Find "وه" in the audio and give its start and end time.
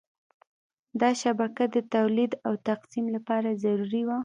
4.07-4.17